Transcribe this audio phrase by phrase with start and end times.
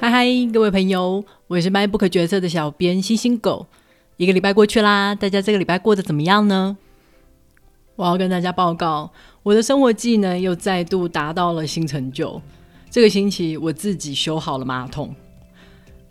[0.00, 3.66] 嗨嗨，各位朋友，我是卖不可角色的小编星星狗。
[4.16, 6.76] 一个礼拜过去啦，大家这个礼拜过得怎么样呢？
[7.96, 9.10] 我要跟大家报告，
[9.42, 12.40] 我的生活技能又再度达到了新成就。
[12.90, 15.14] 这个星期我自己修好了马桶。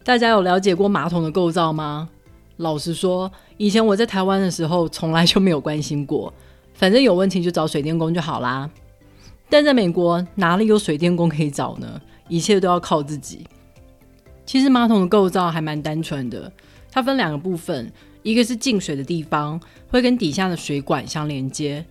[0.04, 2.10] 大家有了解过马桶的构造吗？
[2.58, 6.34] 老实说，以前我在台湾的时候从来就没有关心过，
[6.74, 8.70] 反正有问题就找水电工就好啦。
[9.50, 12.02] 但在美国哪里有水电工可以找呢？
[12.30, 13.46] 一切都要靠自己。
[14.46, 16.52] 其实马桶的构造还蛮单纯的，
[16.92, 21.84] 它分两个部分，一个是进水的地方会跟底下的水管相连接，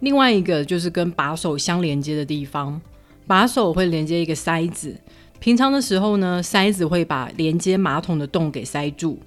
[0.00, 2.80] 另外一个就是跟把手相连接的地方，
[3.26, 4.96] 把手会连接一个塞子。
[5.38, 9.18] 平常的时候呢，塞子会把连接马桶的洞给塞住。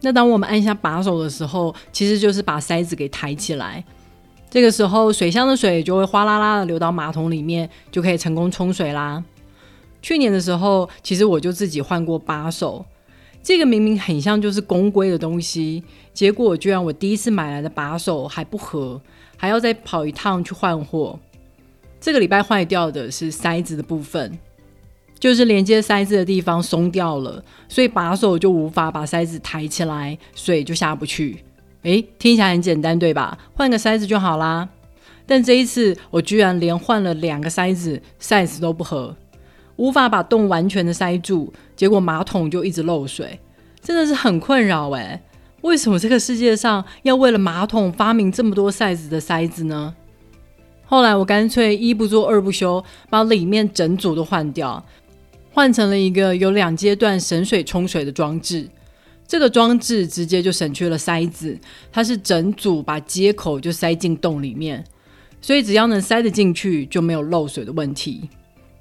[0.00, 3.82] 那当我们按下把手的时候，其实就是把塞子给抬起来。
[4.50, 9.22] 这个时候，水箱的水就会哗啦啦的流到马桶里面，就可以成功冲水啦。
[10.04, 12.84] 去年的时候，其实我就自己换过把手。
[13.42, 19.00] 这个明明很像就是公规的东西，结果居然我第一次买来的把手还不合，
[19.38, 21.18] 还要再跑一趟去换货。
[21.98, 24.38] 这个礼拜坏掉的是塞子的部分，
[25.18, 31.42] 就是连接塞子的地方松掉了，所以把手就无法把塞子抬起来，水就下不去。
[31.84, 33.38] 诶，听起来很简单，对吧？
[33.54, 34.68] 换个塞子就好啦。
[35.24, 39.16] 但这一次我居然连换了两个塞子，size 都不合。
[39.76, 43.38] 无法把洞完全的塞住，结果马桶就一直漏水，
[43.80, 45.22] 真的是很困扰哎！
[45.62, 49.94] 为什么这个世界上要为了马桶发明这么多塞子的塞子呢？
[50.84, 54.84] 后来我干脆一不做二不休，把里面整组都换掉，
[55.50, 58.68] 换成了一个有两阶段省水冲水的装置。
[59.26, 61.58] 这个装置直接就省去了塞子，
[61.90, 64.84] 它是整组把接口就塞进洞里面，
[65.40, 68.28] 所以只要能塞得进去，就没有漏水的问题。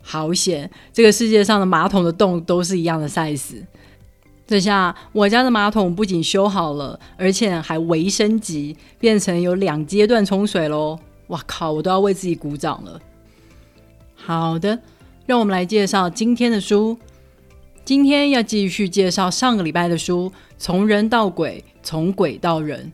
[0.03, 0.69] 好险！
[0.91, 3.63] 这个世界上的马桶的洞都是一样的 size。
[4.45, 10.99] 这下我家的马桶不仅修好了，而且还微升级，变成有两阶段冲水喽！
[11.27, 12.99] 哇靠，我都要为自己鼓掌了。
[14.13, 14.77] 好的，
[15.25, 16.97] 让我们来介绍今天的书。
[17.85, 22.91] 今天要继续介绍上个礼拜的书《从人到鬼，从鬼到人》。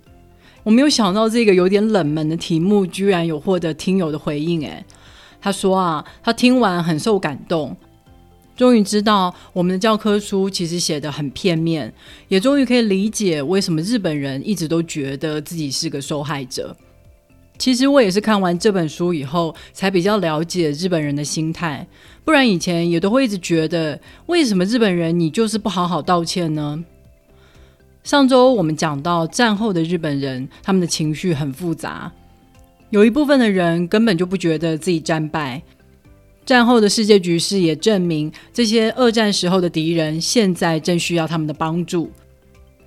[0.64, 4.86] 我没有想到这个有点冷门的题目，居然有获得听友的回应，诶。
[5.42, 7.76] 他说啊，他听完很受感动，
[8.56, 11.94] 终于知道我们的教科书其实写的很片面，
[12.28, 16.76] 也终于可以理解为什么日本人一直都觉得自己是个受害者。
[17.58, 21.86] 其实我也是看完这本书以后，才比较了解日本人的心态，
[22.24, 26.84] 不然以前也都会一直觉得，为什么日本人你就是不好好道歉呢？
[28.02, 32.10] 上周我们讲到战后的日本人，他们的情绪很复杂。
[32.90, 35.62] 有一部分的人根本就不觉得自己战败。
[36.46, 42.12] 战后的世界局势也证明，这些二战时候的敌人现在正需要他们的帮助。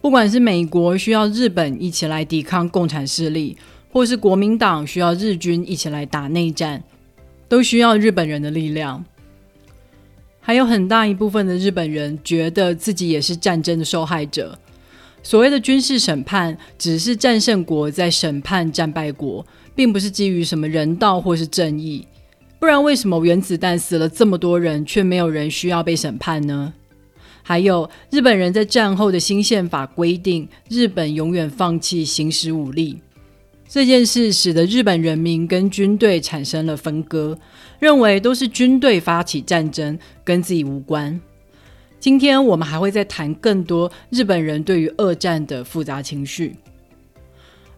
[0.00, 3.56] 不管是美国需要日本一起来抵抗共产势力，
[3.92, 6.82] 或是国民党需要日军一起来打内战，
[7.48, 9.04] 都需要日本人的力量。
[10.40, 14.58] 还有很大一部分的日本人觉得自己也是战争的受害者。
[15.22, 19.44] 所谓的军事审判，只是战胜国在审判战败国。
[19.74, 22.06] 并不是基于什么人道或是正义，
[22.58, 26.74] 不然为什么原子弹死了这么多人，却没有人需要被审判呢？
[27.42, 33.00] 还有日本人在战后的新宪法规定，日本永远放弃行使武力
[33.66, 37.38] 这件事，使得日本人民跟军队产生了分割，
[37.78, 41.18] 认为都是军队发起战争，跟自己无关。
[42.02, 46.56] 今天我们还会再谈更多日本人对于二战的复杂情绪。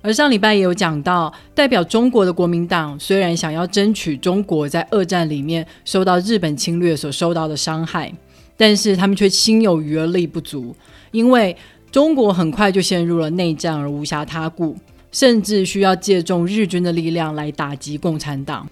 [0.00, 8.10] 而上礼拜也有讲到，代表中国的国民党虽然想要争取中国在二战里面受到日本侵略所受到的伤害，
[8.56, 10.74] 但是他们却心有余而力不足，
[11.10, 11.54] 因为
[11.92, 14.74] 中国很快就陷入了内战而无暇他顾，
[15.12, 18.66] 甚至需要借重日军的力量来打击共产党，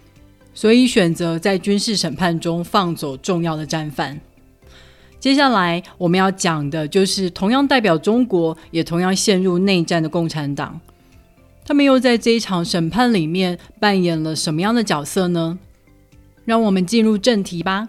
[0.55, 4.19] 所以选择在军事审判中放走重要的战犯。
[5.23, 10.81] 接下来我们要讲的就是同样代表中国，也同样陷入内战的共产党。
[11.65, 15.61] 他们又在这一场审判里面扮演了什么样的角色呢？
[16.45, 17.89] 让我们进入正题吧。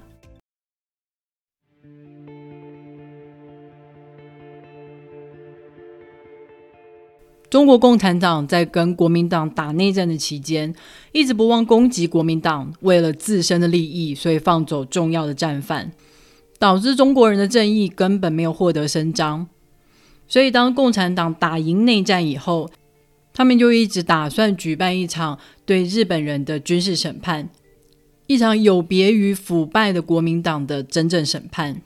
[7.50, 10.76] 中国共产党在跟国民党打内战的期间，
[11.12, 15.92] 一直不忘攻击国民党，为了自身的利益，所以放走重要的战犯，
[16.64, 19.50] 导致中国人的正义根本没有获得伸张。
[20.30, 22.72] 所以，当共产党打赢内战以后，
[23.34, 27.50] 他们就一直打算举办一场对日本人的军事审判，
[28.28, 31.82] 一场有别于腐败的国民党的真正审判。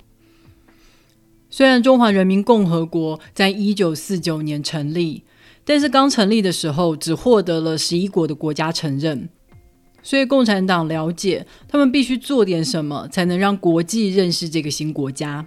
[1.50, 5.24] 虽然中华人民共和国在一九四九年成立，
[5.65, 9.27] 但是刚成立的时候只获得了十一国的国家承认，
[10.07, 15.45] 所以共产党了解他们必须做点什么，才能让国际认识这个新国家。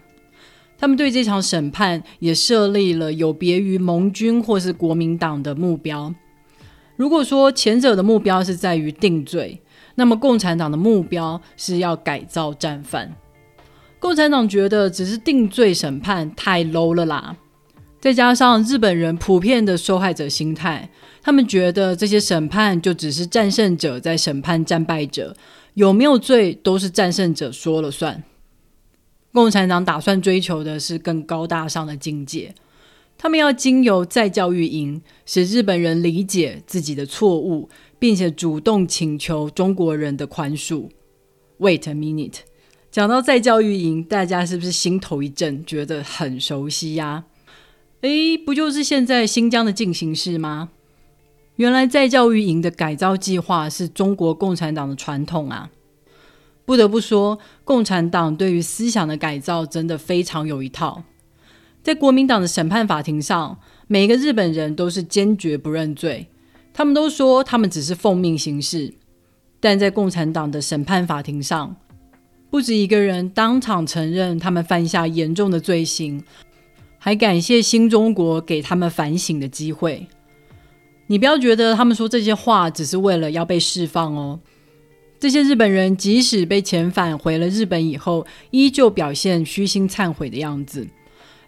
[0.76, 6.14] 他们对这场审判也设立了有别于盟军或是国民党的目标。
[6.96, 9.62] 如果说前者的目标是在于定罪，
[9.94, 13.16] 那么共产党的目标是要改造战犯。
[13.98, 17.34] 共产党觉得只是定罪审判太 low 了啦，
[17.98, 20.90] 再加上日本人普遍的受害者心态，
[21.22, 25.36] 他们觉得这些审判就只是战胜者在审判战败者，
[25.74, 28.22] 有没有罪都是战胜者说了算。
[29.32, 32.54] 共产党打算追求的是更高大上的境界，
[33.16, 37.68] 他们要经由再教育营，使日本人理解自己的错误，
[37.98, 40.88] 并且主动请求中国人的宽恕。
[41.58, 42.38] Wait a minute。
[42.90, 47.26] 讲到再教育营，大家是不是心头一震，觉得很熟悉呀？
[48.00, 50.70] 诶，不就是现在新疆的进行式吗？
[51.60, 55.70] 原来再教育营的改造计划是中国共产党的传统啊！
[56.64, 61.02] 不得不说，共产党对于思想的改造真的非常有一套。
[61.82, 63.58] 在国民党的审判法庭上，
[63.88, 66.28] 每个日本人都是坚决不认罪，
[66.72, 68.94] 他们都说他们只是奉命行事。
[69.60, 71.76] 但在共产党的审判法庭上，
[72.48, 76.24] 不止一个人当场承认他们犯下严重的罪行，
[76.96, 80.06] 还感谢新中国给他们反省的机会。
[81.10, 84.38] 你不要觉得他们说这些话只是为了要被释放哦。
[85.18, 90.86] 这些日本人即使被遣返回了日本以后，依旧表现虚心忏悔的样子。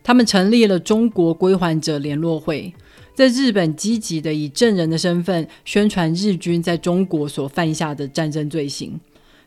[0.02, 2.74] 他们成立了中国归还者联络会，
[3.14, 8.98] 在日本积极的以证人的身份宣传日军在中国所犯下的战争罪行。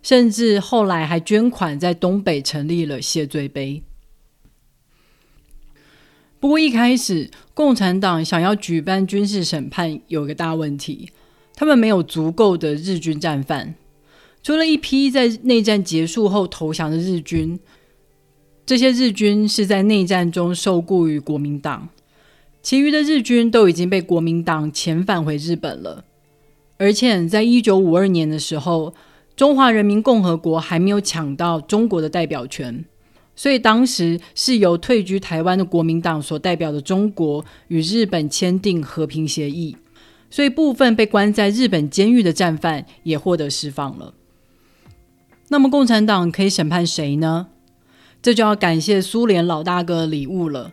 [0.01, 3.83] 甚至后来还捐款在东北成立了谢罪碑。
[6.45, 11.09] 不过一开始，共产党想要举办军事审判，有个大问题，
[11.56, 13.74] 他们没有足够的日军战犯。
[14.44, 17.59] 除了一批在内战结束后投降的日军，
[18.63, 21.89] 这些日军是在内战中受雇于国民党，
[22.62, 26.06] 其余的日军都已经被国民党遣返回日本了。
[26.77, 28.94] 而且在一九五二年的时候。
[29.36, 32.86] 中华人民共和国还没有抢到中国的代表权，
[33.35, 39.75] 所以当时是由退居台湾的国民党所代表的中国与日本签订和平协议，
[40.29, 44.13] 所以部分被关在日本监狱的战犯也获得释放了。
[45.49, 47.47] 那么共产党可以审判谁呢？
[48.21, 50.71] 这就要感谢苏联老大哥的礼物了。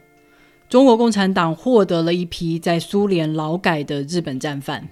[0.70, 4.88] 中国共产党获得了一批在苏联劳改的日本战犯。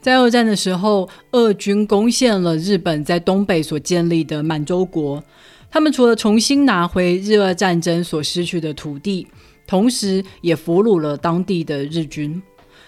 [0.00, 5.24] 在二战的时候，俄军攻陷了日本在东北所建立的满洲国。
[5.70, 9.26] 他们除了重新拿回日俄战争所失去的土地，
[9.66, 12.42] 同时也俘虏了当地的日军。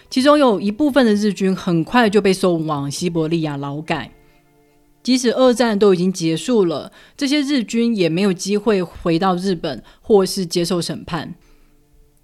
[0.09, 4.11] 其中有一部分的日军很快就被送往西伯利亚劳改。
[5.03, 11.35] 即使二战都已经结束了，这些日军也没有机会回到日本或是接受审判，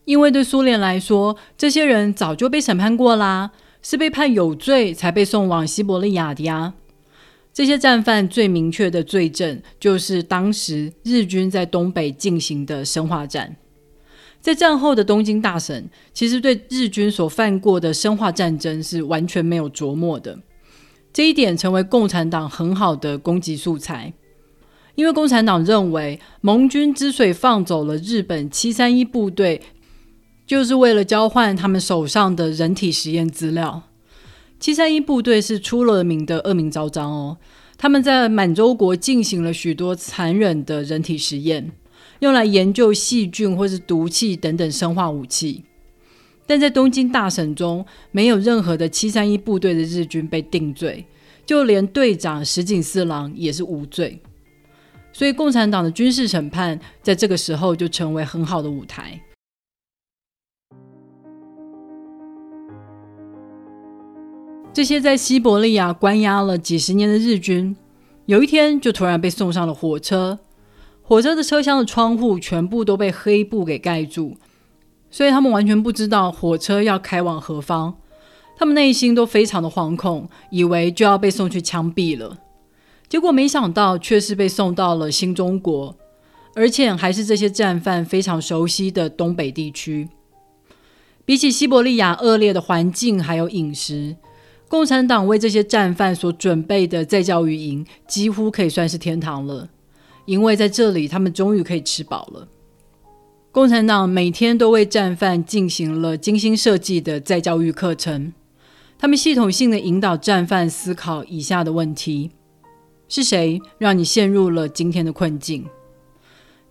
[0.06, 3.52] 因为对苏联来说，这些人早就被审判过啦。
[3.88, 6.74] 是被判有罪才被送往西伯利亚的呀。
[7.56, 13.56] 这些战犯最明确的罪证就是当时日军在东北进行的生化战。
[14.42, 20.38] 在战后的东京大审，其实对日军所犯过的生化战争是完全没有琢磨的。
[21.14, 24.12] 这一点成为共产党很好的攻击素材，
[24.96, 29.62] 因为共产党认为盟军之所以放走了日本七三一部队。
[30.46, 33.82] 就是为了交换他们手上的人体实验资料。
[34.66, 37.38] 七三一部队是出了名的恶名昭彰哦，
[37.78, 41.72] 他们在满洲国进行了许多残忍的人体实验，
[42.22, 45.66] 用来研究细菌或是毒气等等生化武器。
[46.48, 51.06] 但在东京大审中，没有任何的七三一部队的日军被定罪，
[51.46, 54.20] 就连队长石井四郎也是无罪。
[55.14, 59.22] 所以，共产党的军事审判在这个时候就成为很好的舞台。
[64.76, 67.78] 这些在西伯利亚关押了几十年的日军，
[68.26, 70.38] 有一天就突然被送上了火车。
[71.02, 74.36] 火车的车厢的窗户全部都被黑布给盖住，
[75.10, 77.96] 所以他们完全不知道火车要开往何方。
[78.58, 82.40] 他们内心都非常的惶恐，以为就要被送去枪毙了。
[83.08, 85.96] 结果没想到，却是被送到了新中国，
[86.54, 90.10] 而且还是这些战犯非常熟悉的东北地区。
[91.24, 94.18] 比起西伯利亚恶劣的环境还有饮食。
[94.76, 99.70] 共产党为这些战犯所准备的再教育营，几乎可以算是天堂了，
[100.26, 102.50] 因为在这里他们终于可以吃饱了。
[103.54, 108.34] 共产党每天都为战犯进行了精心设计的再教育课程。
[109.00, 112.32] 他们系统性的引导战犯思考以下的问题：
[113.08, 115.66] 是谁让你陷入了今天的困境？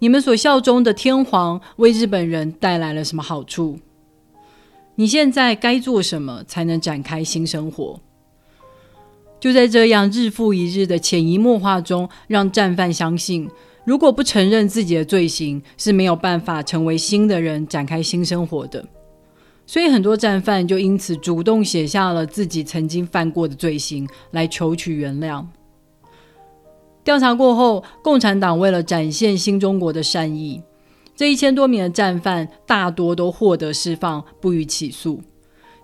[0.00, 3.78] 你们所效忠的天皇为日本人带来了什么好处？
[4.96, 7.98] 你现在该做什么才能展开新生活？
[9.40, 13.48] 就在这样日复一日的潜移默化中，让战犯相信。
[13.84, 18.82] 如果不承认自己的罪行，是没有办法成为新的人，展开新生活的。
[19.66, 25.44] 所以很多战犯就因此主动写下了自己曾经犯过的罪行，来求取原谅。
[27.02, 30.62] 调查过后，共产党为了展现新中国的善意，
[31.16, 35.22] 这一千多名的战犯大多都获得释放，不予起诉，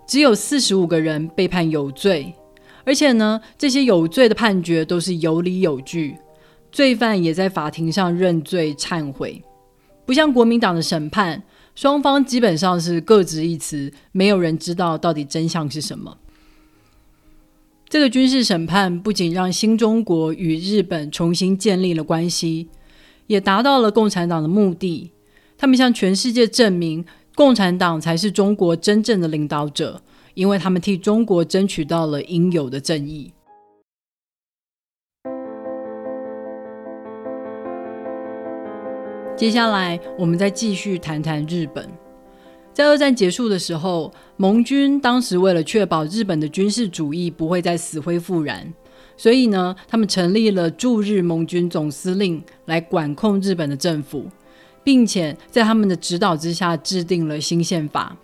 [0.05, 2.33] 只有四十五个人被判有罪，
[2.83, 6.17] 而且呢，这些有罪的判决都是有理有据。
[6.71, 9.43] 罪犯也在法庭上认罪忏悔，
[10.05, 11.43] 不像国民党的审判，
[11.75, 16.17] 双方基本上是各执一词，没有人知道到底真相是什么。
[17.89, 22.69] 这个军事审判不仅让新中国与日本重新建立了关系，
[23.27, 25.11] 也达到了共产党的目的。
[25.61, 30.01] 他们向全世界证明，共产党才是中国真正的领导者，
[30.33, 33.31] 因为他们替中国争取到了应有的正义。
[39.37, 41.87] 接下来，我们再继续谈谈日本。
[42.73, 48.73] 在二战结束的时候，盟军当时为了确保日本的军事主义不会再死灰复燃，
[49.15, 54.25] 所以呢，他们成立了驻日盟军总司令来管控日本的政府，
[54.83, 58.17] 并且在他们的指导之下制定了新宪法，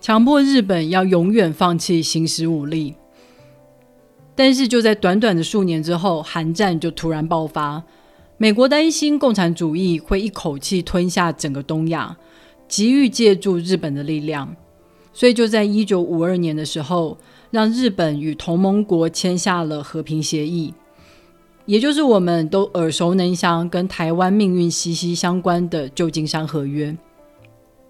[0.00, 2.94] 强迫日本要永远放弃行使武力。
[4.36, 7.82] 但是就在短短的数年之后，韩战就突然爆发。
[8.36, 12.16] 美国担心共产主义会一口气吞下整个东亚，
[12.66, 14.56] 急于借助日本的力量，
[15.12, 17.16] 所以就在一九五二年的时候，
[17.52, 20.74] 让日本与同盟国签下了和平协议，
[21.66, 26.94] 也就是我们都耳熟能详、跟台湾命运息息相关的旧金山合约。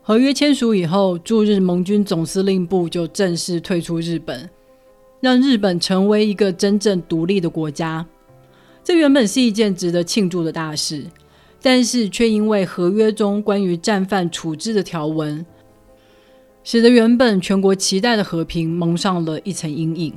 [0.00, 4.48] 合约签署以后，驻日盟军总司令部就正式退出日本，
[5.20, 8.06] 让日本成为一个真正独立的国家。
[8.84, 11.04] 这原本是一件值得庆祝的大事，
[11.60, 15.44] 但是却因为合约中关于战犯处置的条文，
[16.62, 20.12] 使得原本全国期待的和平蒙上了一层阴影。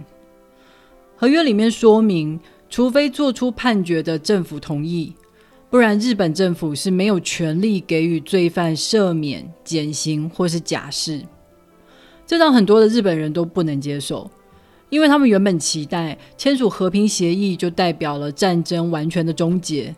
[1.15, 2.37] 合约里面说明，
[2.69, 5.13] 除非做出判决的政府同意，
[5.69, 11.21] 不然日本政府是没有权利给予罪犯赦免、减刑或是假释。
[12.25, 14.29] 这让很多的日本人都不能接受。
[14.89, 19.93] 因为他们原本期待签署和平协议就代表了战争完全的终结，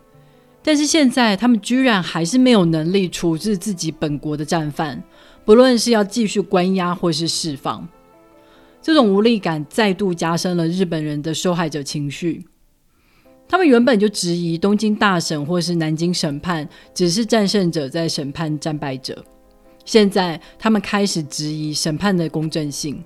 [0.64, 5.04] 但是现在他们居然还是没有能力处置自己本国的战犯，
[5.46, 7.88] 不论是要继续关押或是释放，
[8.82, 12.44] 这种无力感再度加深了日本人的受害者情绪。
[13.52, 19.26] 他们原本就质疑东京大审或是南京审判只是战胜者在审判战败者，
[19.84, 23.04] 现在他们开始质疑审判的公正性。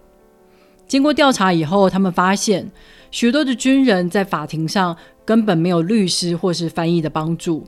[0.86, 2.70] 经过调查以后，他们发现
[3.10, 7.64] 许多的军人在法庭上根本没有律师或是翻译的帮助，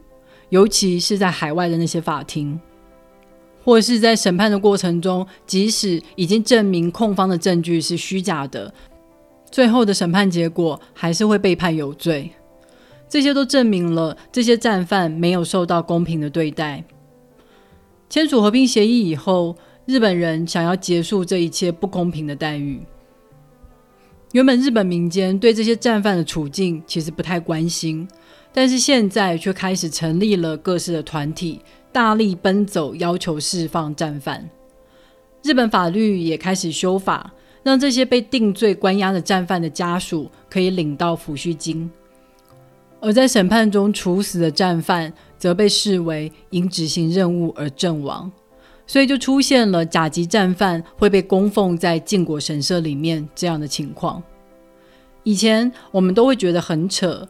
[0.50, 2.60] 尤其是在海外的那些法庭，
[3.63, 8.72] 或是在审判的过程中，即使已经证明控方的证据是虚假的，
[9.50, 12.29] 最后的审判结果还是会被判有罪。
[13.15, 16.84] 这些都证明了这些战犯没有受到公平的对待。
[18.10, 19.55] 签署和平协议以后，
[19.86, 22.81] 日本人想要结束这一切不公平的待遇。
[24.34, 28.05] 原本日本民间对这些战犯的处境其实不太关心，
[28.51, 31.62] 但是现在却开始成立了各式的团体，
[31.93, 34.50] 大力奔走要求释放战犯。
[35.41, 37.31] 日本法律也开始修法，
[37.63, 41.89] 让这些被定罪关押的战犯的家属可以领到抚恤金，
[42.99, 48.31] 而在审判中处死的战犯则被视为因执行任务而阵亡。
[48.87, 54.21] 所以就出现了甲级战犯会被供奉在靖国神社里面这样的情况。
[55.23, 57.27] 以前我们都会觉得很扯，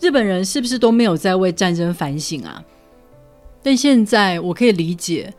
[0.00, 2.60] 日本人是不是都没有在为战争反省啊？
[3.62, 5.32] 但现在我可以理解，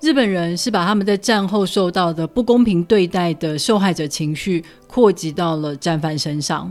[0.00, 6.70] 日本人是把他们在战后受到的不公平对待的受害者情绪扩及到了战犯身上。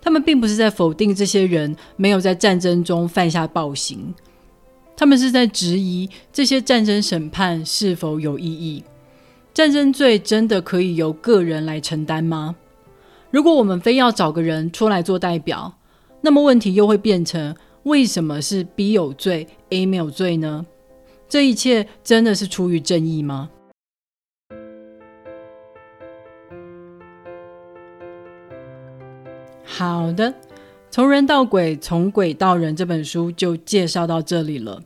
[0.00, 4.14] 他们并不是在否定这些人没有在战争中犯下暴行。
[4.96, 8.84] 他们是在质疑这些战争审判是否有意义？
[9.52, 12.54] 战争罪真的可以由个人来承担吗？
[13.30, 15.74] 如果我们非要找个人出来做代表，
[16.20, 17.54] 那么问题又会变成：
[17.84, 20.66] 为什么是 B 有罪，A 没有罪呢？
[21.28, 23.48] 这一切真的是出于正义吗？
[29.80, 30.34] 好的，
[30.90, 34.82] 从人到鬼，从鬼到人这本书就介绍到这里了。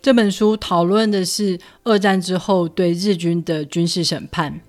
[0.00, 4.62] 这本书讨论的是二战之后对日军的军事审判。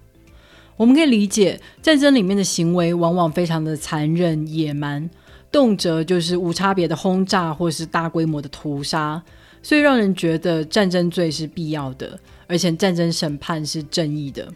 [0.75, 5.09] 我们可以理解，战争里面的行为往往非常的残忍野蛮，
[5.53, 9.23] 动辄就是无差别的轰炸或是大规模的屠杀，
[9.63, 14.51] 所以让人觉得战争罪是必要的，而且战争审判是正义的。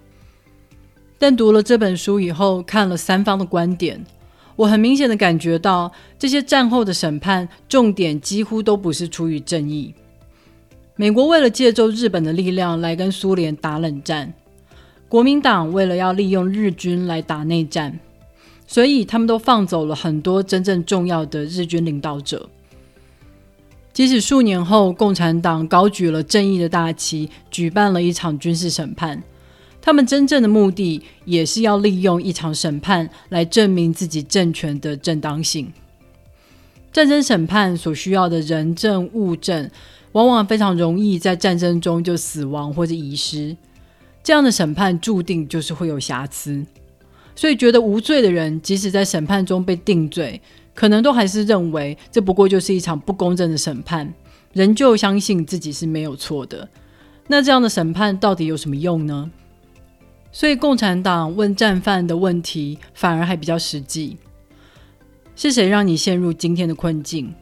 [1.18, 4.04] 但读了这本书以后，看了三方的观点。
[4.56, 9.94] 我很明显的感觉到，这些战后的审判重点几乎都不是出于正义。
[10.96, 14.34] 美国为了借助日本的力量来跟苏联打冷战，
[15.08, 18.00] 国民党为了要利用日军来打内战，
[18.68, 22.50] 所以他们都放走了很多真正重要的日军领导者。
[23.94, 29.22] 即使数年后，共产党高举了正义的大旗，举办了一场军事审判。
[29.82, 35.74] 他们真正的目的也是要利用一场审判来证明自己政权的正当性。
[36.94, 39.70] 战争审判所需要的人证物证，
[40.12, 43.56] 往往非常容易在战争中就死亡或者遗失。
[44.24, 46.64] 这样的审判注定就是会有瑕疵，
[47.36, 50.40] 所以觉得无罪的人，即使在审判中被定罪，
[50.76, 54.14] 可能都还是认为这不过就是一场不公正的审判，
[54.54, 56.70] 仍旧相信自己是没有错的。
[57.28, 59.32] 那这样的审判到底有什么用呢？
[60.32, 64.18] 所以，共产党问战犯的问题反而还比较实际：
[65.36, 67.34] 是谁让你陷入今天的困境？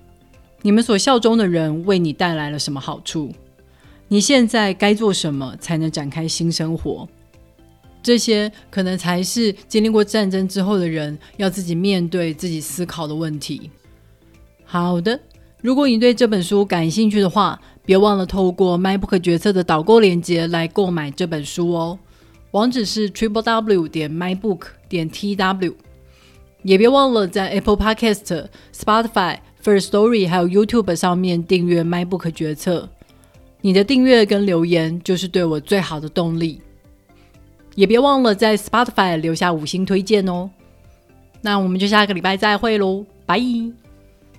[0.61, 3.31] 你们所效忠的人为你带来了什么好处？
[4.07, 7.07] 你现在该做什么才能展开新生活？
[8.01, 13.69] 这些可能才是经历过战争之后的人要自己面对、自己思考的问题。
[14.65, 15.19] 好的，
[15.61, 21.99] 如果你对这本书感兴趣的话，别忘了透过 MyBook 决策的导购链接来购买这本书哦。
[22.51, 25.73] 网址是 triple w 点 mybook 点 tw，
[26.63, 32.89] 也别忘了在 Apple Podcast、Spotify、First Story 还有 YouTube 上面订阅 MyBook 决策。
[33.61, 36.61] 你的订阅跟留言就是对我最好的动力。
[37.75, 40.49] 也别忘了在 Spotify 留下五星推荐哦。
[41.41, 43.39] 那我们就下个礼拜再会喽，拜。